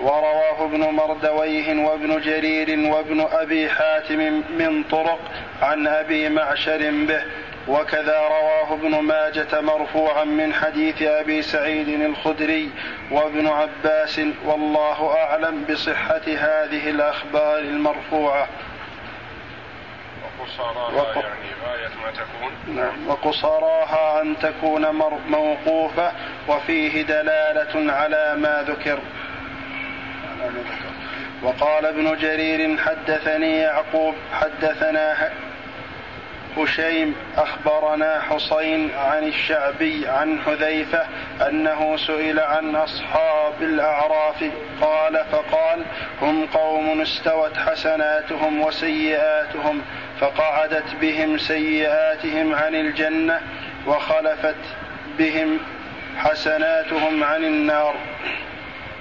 [0.00, 5.18] ورواه ابن مردويه وابن جرير وابن أبي حاتم من طرق
[5.62, 7.22] عن أبي معشر به.
[7.68, 12.70] وكذا رواه ابن ماجة مرفوعا من حديث أبي سعيد الخدري
[13.10, 14.20] وابن عباس.
[14.44, 18.48] والله أعلم بصحة هذه الأخبار المرفوعة.
[20.42, 22.76] وقصاراها يعني غاية ما تكون.
[22.76, 23.08] نعم.
[23.08, 24.86] وقصاراها أن تكون
[25.28, 26.12] موقوفة
[26.48, 28.98] وفيه دلالة على ما ذكر.
[31.42, 35.30] وقال ابن جرير حدثني يعقوب حدثنا
[36.56, 41.06] هشيم أخبرنا حسين عن الشعبي عن حذيفة
[41.48, 44.44] أنه سئل عن أصحاب الأعراف.
[44.80, 45.84] قال فقال
[46.22, 49.82] هم قوم استوت حسناتهم وسيئاتهم.
[50.22, 53.40] فقعدت بهم سيئاتهم عن الجنة
[53.86, 54.56] وخلفت
[55.18, 55.58] بهم
[56.16, 57.94] حسناتهم عن النار.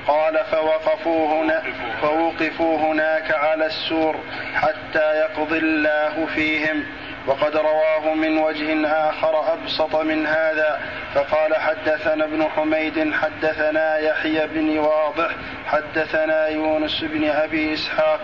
[0.08, 1.64] قال فوقفوا هنا
[2.02, 4.16] فوقفوا هناك على السور
[4.54, 6.84] حتى يقضي الله فيهم.
[7.28, 10.82] وقد رواه من وجه آخر أبسط من هذا.
[11.14, 15.32] فقال حدثنا ابن حميد حدثنا يحيى بن واضح
[15.68, 18.20] حدثنا يونس بن أبي إسحاق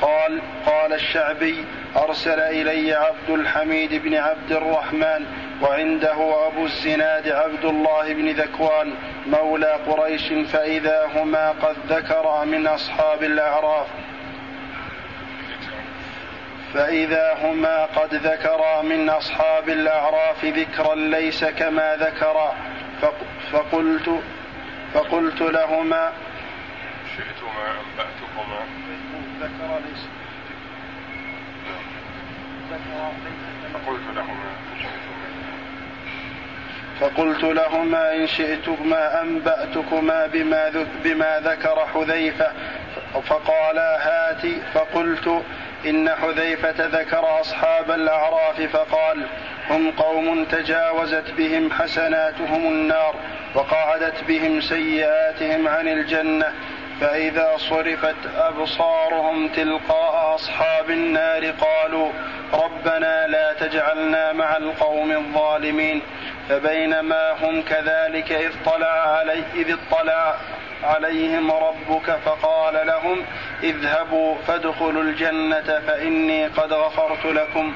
[0.00, 1.64] قال قال الشعبي
[1.96, 5.26] أرسل إلي عبد الحميد بن عبد الرحمن
[5.62, 8.94] وعنده أبو الزناد عبد الله بن ذكوان
[9.26, 13.86] مولى قريش فإذا هما قد ذكرا من أصحاب الأعراف.
[16.74, 22.54] فإذا هما قد ذكرا من أصحاب الأعراف ذكرا ليس كما ذكرا.
[23.52, 24.20] فقلت
[24.94, 26.12] فقلت لهما
[27.16, 28.60] شئتما أنبأتكما
[29.40, 30.06] ذكر ليس
[33.74, 34.58] فقلت لهما
[37.00, 42.52] فقلت لهما إن شئتما أنبأتكما بما, بما ذكر حذيفة.
[43.22, 44.46] فقالا هات.
[44.74, 45.42] فقلت
[45.86, 49.26] إن حذيفة ذكر أصحاب الأعراف فقال
[49.70, 53.14] هم قوم تجاوزت بهم حسناتهم النار
[53.54, 56.52] وقعدت بهم سيئاتهم عن الجنة.
[57.00, 62.12] فإذا صرفت أبصارهم تلقاء أصحاب النار قالوا
[62.52, 66.02] ربنا لا تجعلنا مع القوم الظالمين
[66.48, 70.34] فبينما هم كذلك إذ طلع علي إذ اطلع
[70.82, 73.24] عليهم ربك فقال لهم
[73.62, 77.74] اذهبوا فادخلوا الجنة فإني قد غفرت لكم.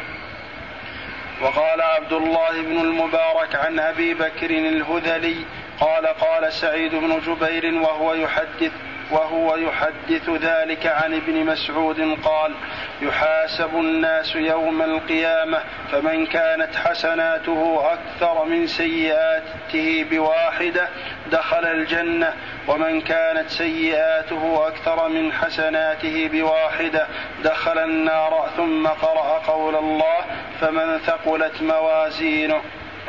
[1.42, 5.36] وقال عبد الله بن المبارك عن أبي بكر الهذلي
[5.80, 8.72] قال قال سعيد بن جبير وهو يحدث
[9.12, 12.54] وهو يحدث ذلك عن ابن مسعود قال
[13.02, 15.60] يحاسب الناس يوم القيامة
[15.92, 20.88] فمن كانت حسناته أكثر من سيئاته بواحدة
[21.32, 22.34] دخل الجنة
[22.68, 27.06] ومن كانت سيئاته أكثر من حسناته بواحدة
[27.44, 30.18] دخل النار ثم قرأ قول الله
[30.60, 32.60] فمن ثقلت موازينه.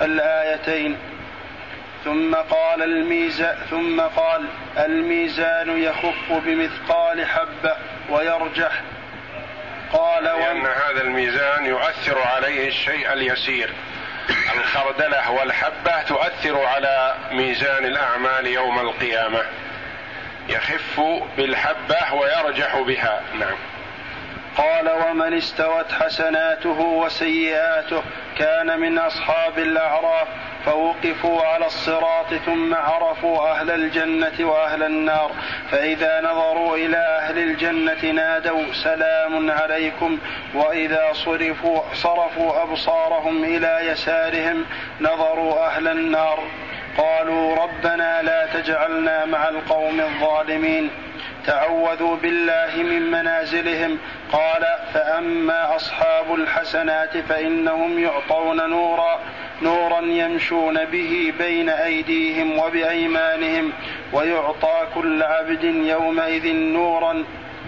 [0.01, 0.97] الآيتين
[2.03, 4.45] ثم قال الميزان ثم قال
[4.77, 7.75] الميزان يخف بمثقال حبة
[8.09, 8.81] ويرجح.
[9.93, 13.69] قال لأن هذا الميزان يؤثر عليه الشيء اليسير.
[14.55, 19.41] الخردلة والحبة تؤثر على ميزان الأعمال يوم القيامة.
[20.49, 20.99] يخف
[21.37, 23.21] بالحبة ويرجح بها.
[23.39, 23.55] نعم.
[24.57, 28.03] قال ومن استوت حسناته وسيئاته
[28.37, 30.27] كان من أصحاب الأعراف
[30.65, 35.31] فوقفوا على الصراط ثم عرفوا أهل الجنة وأهل النار.
[35.71, 40.17] فإذا نظروا إلى أهل الجنة نادوا سلام عليكم
[40.53, 44.65] وإذا صرفوا صرفوا أبصارهم إلى يسارهم
[45.01, 46.39] نظروا أهل النار.
[46.97, 50.89] قالوا ربنا لا تجعلنا مع القوم الظالمين.
[51.45, 53.97] تعوذوا بالله من منازلهم.
[54.31, 59.19] قال فأما أصحاب الحسنات فإنهم يعطون نورا.
[59.63, 63.73] نورا يمشون به بين أيديهم وبأيمانهم
[64.13, 67.23] ويعطى كل عبد يومئذ نورا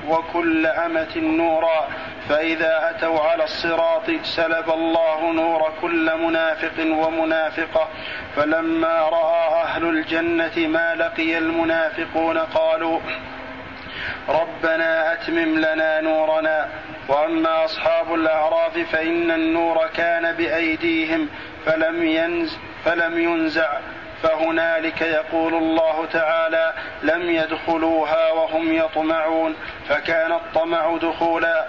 [0.08, 1.88] وكل أمة نورا.
[2.30, 7.88] فإذا أتوا على الصراط سلب الله نور كل منافق ومنافقة.
[8.36, 13.00] فلما رأى أهل الجنة ما لقي المنافقون قالوا
[14.30, 16.70] ربنا أتمم لنا نورنا.
[17.08, 21.30] وأما أصحاب الأعراف فإن النور كان بأيديهم
[21.66, 23.80] فلم ينز فلم ينزع.
[24.24, 29.56] فهنالك يقول الله تعالى لم يدخلوها وهم يطمعون.
[29.90, 31.66] فكان الطمع دخولا.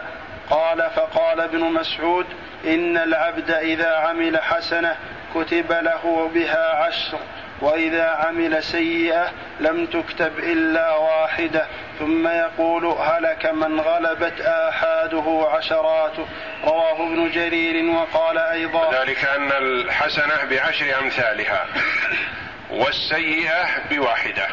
[0.51, 2.27] قال فقال ابن مسعود
[2.67, 4.97] إن العبد إذا عمل حسنة
[5.35, 7.19] كتب له بها عشر.
[7.61, 11.67] وإذا عمل سيئة لم تكتب إلا واحدة.
[11.99, 16.27] ثم يقول هلك من غلبت آحاده عشراته
[16.65, 21.67] رواه ابن جرير وقال أيضا ذلك أن الحسنة بعشر أمثالها
[22.71, 24.47] والسيئة بواحدة.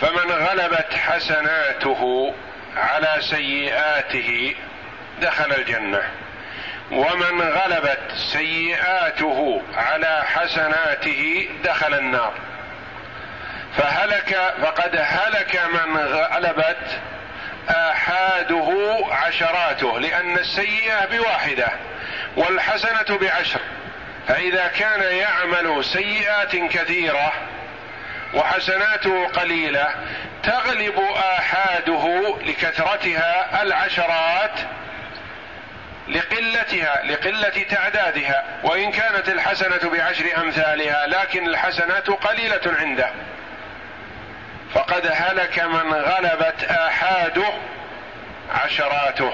[0.00, 2.34] فمن غلبت حسناته
[2.76, 4.54] على سيئاته
[5.20, 6.02] دخل الجنة.
[6.90, 12.32] ومن غلبت سيئاته على حسناته دخل النار.
[13.76, 17.00] فهلك فقد هلك من غلبت
[17.68, 21.68] آحاده عشراته لأن السيئة بواحدة
[22.36, 23.60] والحسنة بعشر.
[24.28, 27.32] فإذا كان يعمل سيئات كثيرة
[28.34, 29.88] وحسناته قليلة
[30.42, 30.98] تغلب
[31.38, 34.50] آحاده لكثرتها العشرات
[36.08, 43.10] لقلتها لقلة تعدادها وإن كانت الحسنة بعشر أمثالها لكن الحسنات قليلة عنده.
[44.74, 47.52] فقد هلك من غلبت آحاده
[48.54, 49.32] عشراته.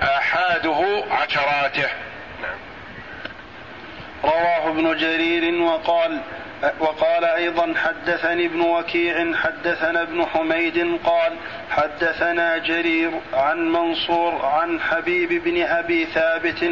[0.00, 1.88] آحاده عشراته.
[2.42, 2.58] نعم.
[4.24, 6.20] رواه ابن جرير وقال
[6.80, 11.32] وقال أيضا حدثني ابن وكيع حدثنا ابن حميد قال
[11.70, 16.70] حدثنا جرير عن منصور عن حبيب بن أبي ثابت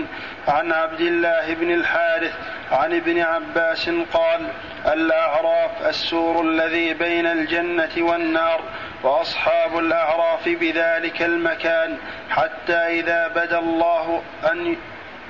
[0.48, 2.34] عن عبد الله بن الحارث
[2.72, 4.46] عن ابن عباس قال
[4.86, 8.60] الأعراف السور الذي بين الجنة والنار
[9.02, 11.96] وأصحاب الأعراف بذلك المكان
[12.30, 14.22] حتى إذا بدا الله
[14.52, 14.76] ان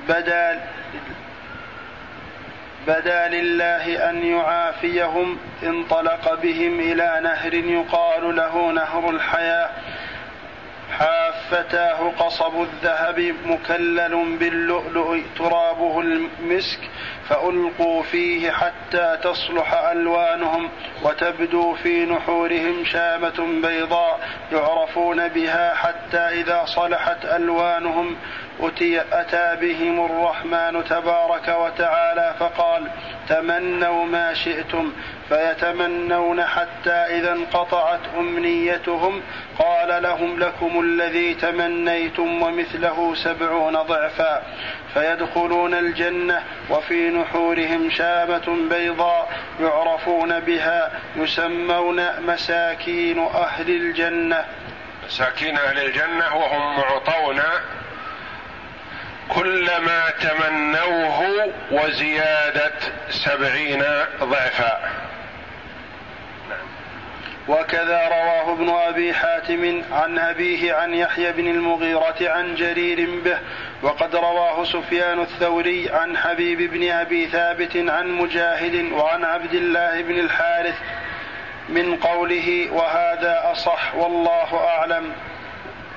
[0.09, 0.61] بدا
[2.87, 9.69] بدا لله أن يعافيهم انطلق بهم إلى نهر يقال له نهر الحياة.
[10.99, 16.79] حافتاه قصب الذهب مكلل باللؤلؤ ترابه المسك
[17.29, 20.69] فألقوا فيه حتى تصلح ألوانهم
[21.03, 24.19] وتبدو في نحورهم شامة بيضاء
[24.51, 28.15] يعرفون بها حتى إذا صلحت ألوانهم.
[28.59, 32.87] أتي أتى بهم الرحمن تبارك وتعالى فقال
[33.29, 34.93] تمنوا ما شئتم
[35.29, 39.21] فيتمنون حتى إذا انقطعت أمنيتهم
[39.59, 44.41] قال لهم لكم الذي تمنيتم ومثله سبعون ضعفا
[44.93, 49.29] فيدخلون الجنة وفي نحورهم شامة بيضاء
[49.59, 54.45] يعرفون بها يسمون مساكين أهل الجنة.
[55.05, 57.41] مساكين أهل الجنة وهم معطون
[59.29, 62.71] كل ما تمنوه وزيادة
[63.09, 63.83] سبعين
[64.23, 64.79] ضعفا.
[67.47, 73.37] وكذا رواه ابن أبي حاتم عن أبيه عن يحيى بن المغيرة عن جرير به
[73.81, 80.19] وقد رواه سفيان الثوري عن حبيب بن أبي ثابت عن مجاهد وعن عبد الله بن
[80.19, 80.75] الحارث
[81.69, 85.11] من قوله وهذا أصح والله أعلم.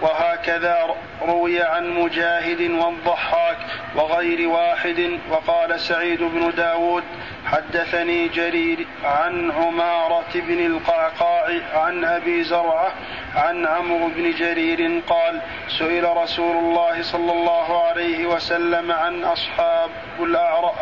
[0.03, 3.57] وهكذا روي عن مجاهد والضحاك
[3.95, 7.05] وغير واحد وقال سعيد بن داود
[7.47, 12.93] حدثني جرير عن عمارة بن القعقاع عن أبي زرعة
[13.35, 15.41] عن عمرو بن جرير قال
[15.79, 19.91] سئل رسول الله صلى الله عليه وسلم عن أصحاب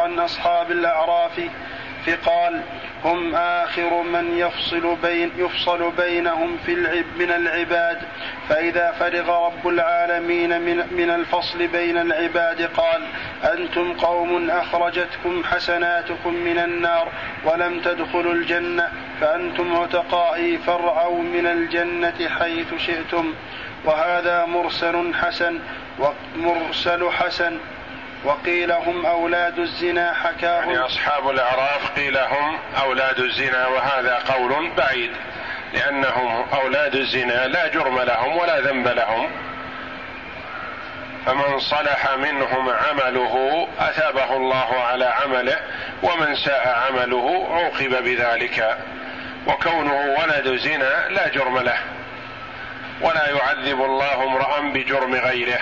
[0.03, 1.41] عن أصحاب الأعراف
[2.07, 2.63] فقال
[3.05, 7.99] هم آخر من يفصل بين يفصل بينهم في العب من العباد.
[8.49, 13.03] فإذا فرغ رب العالمين من, من الفصل بين العباد قال
[13.45, 17.09] أنتم قوم أخرجتكم حسناتكم من النار
[17.45, 18.89] ولم تدخلوا الجنة
[19.21, 23.35] فأنتم عتقائي فارعوا من الجنة حيث شئتم.
[23.85, 25.59] وهذا مرسل حسن
[25.99, 27.59] ومرسل حسن
[28.25, 35.11] وقيل هم أولاد الزنا حكاه يعني أصحاب الأعراف قيل هم أولاد الزنا وهذا قول بعيد
[35.75, 39.31] لأنهم أولاد الزنا لا جرم لهم ولا ذنب لهم.
[41.27, 45.59] فمن صلح منهم عمله أثابه الله على عمله
[46.03, 48.79] ومن ساء عمله عوقب بذلك.
[49.47, 51.79] وكونه ولد زنا لا جرم له
[53.01, 55.61] ولا يعذب الله امرأ بجرم غيره.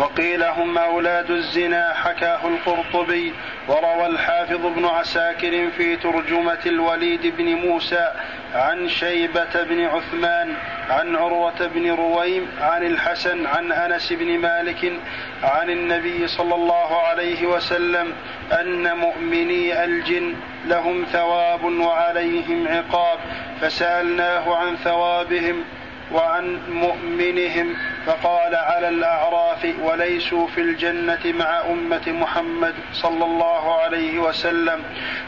[0.00, 3.32] وقيل هم أولاد الزنا حكاه القرطبي
[3.68, 8.08] وروى الحافظ ابن عساكر في ترجمة الوليد بن موسى
[8.54, 10.54] عن شيبة بن عثمان
[10.90, 14.92] عن عروة بن رويم عن الحسن عن أنس بن مالك
[15.42, 18.12] عن النبي صلى الله عليه وسلم
[18.52, 20.34] أن مؤمني الجن
[20.66, 23.18] لهم ثواب وعليهم عقاب
[23.60, 25.64] فسألناه عن ثوابهم
[26.12, 27.76] وعن مؤمنهم
[28.10, 34.82] فقال على الأعراف وليسوا في الجنة مع أمة محمد صلى الله عليه وسلم.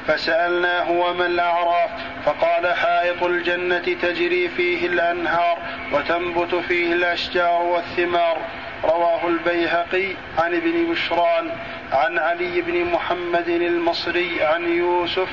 [0.07, 1.91] فسألناه وما الأعراف؟
[2.25, 5.59] فقال حائط الجنة تجري فيه الأنهار
[5.93, 8.39] وتنبت فيه الأشجار والثمار.
[8.85, 10.09] رواه البيهقي
[10.39, 11.51] عن ابن بشران
[11.93, 15.29] عن علي بن محمد المصري عن يوسف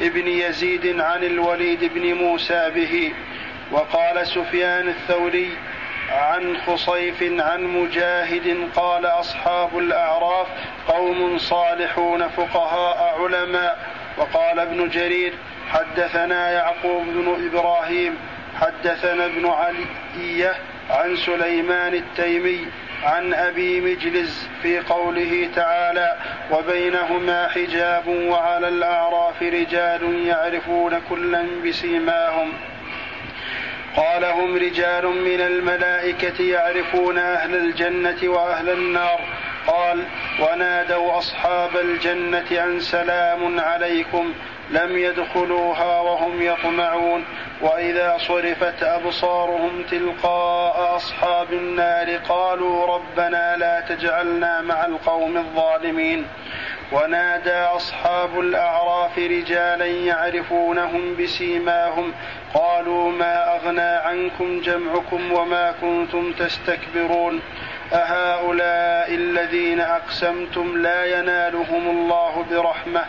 [0.00, 3.12] ابن يزيد عن الوليد بن موسى به.
[3.72, 5.50] وقال سفيان الثوري
[6.10, 10.46] عن خصيف عن مجاهد قال أصحاب الأعراف
[10.88, 13.78] قوم صالحون فقهاء علماء.
[14.18, 15.32] وقال ابن جرير
[15.68, 18.18] حدثنا يعقوب بن إبراهيم
[18.60, 20.54] حدثنا ابن علي
[20.90, 22.66] عن سليمان التيمي
[23.04, 26.16] عن أبي مجلس في قوله تعالى
[26.50, 32.52] وبينهما حجاب وعلى الأعراف رجال يعرفون كلا بسيماهم.
[33.96, 39.20] قال هم رجال من الملائكة يعرفون أهل الجنة وأهل النار.
[39.66, 40.04] قال
[40.40, 44.34] ونادوا أصحاب الجنة أن سلام عليكم
[44.70, 47.24] لم يدخلوها وهم يطمعون.
[47.60, 56.26] وإذا صرفت أبصارهم تلقاء أصحاب النار قالوا ربنا لا تجعلنا مع القوم الظالمين.
[56.94, 62.12] ونادى أصحاب الأعراف رجالا يعرفونهم بسيماهم
[62.54, 67.40] قالوا ما أغنى عنكم جمعكم وما كنتم تستكبرون؟
[67.92, 73.04] أهؤلاء الذين أقسمتم لا ينالهم الله برحمة.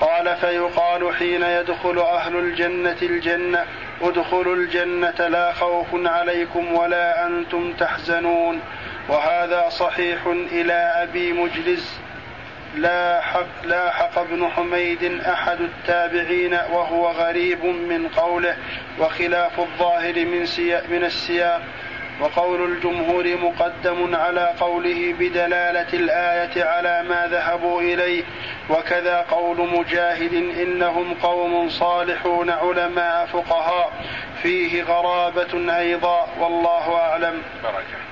[0.00, 3.64] قال فيقال حين يدخل أهل الجنة الجنة
[4.02, 8.60] ادخلوا الجنة لا خوف عليكم ولا أنتم تحزنون.
[9.08, 12.03] وهذا صحيح إلى أبي مجلس
[12.76, 18.56] لا حق لا حق ابن حميد أحد التابعين وهو غريب من قوله
[18.98, 20.40] وخلاف الظاهر من,
[20.88, 21.62] من السياق.
[22.20, 28.22] وقول الجمهور مقدم على قوله بدلالة الآية على ما ذهبوا إليه.
[28.70, 33.92] وكذا قول مجاهد إنهم قوم صالحون علماء فقهاء.
[34.42, 37.42] فيه غرابة أيضا والله أعلم.
[37.62, 38.03] بركة.